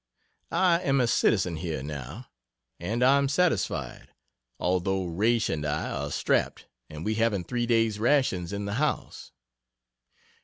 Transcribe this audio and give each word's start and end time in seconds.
I 0.55 0.79
am 0.79 0.99
a 0.99 1.05
citizen 1.05 1.57
here 1.57 1.83
now, 1.83 2.25
and 2.79 3.03
I 3.03 3.19
am 3.19 3.29
satisfied 3.29 4.09
although 4.59 5.03
R. 5.15 5.23
and 5.47 5.63
I 5.63 5.91
are 5.91 6.09
strapped 6.09 6.65
and 6.89 7.05
we 7.05 7.13
haven't 7.13 7.47
three 7.47 7.67
days' 7.67 7.99
rations 7.99 8.51
in 8.51 8.65
the 8.65 8.73
house. 8.81 9.31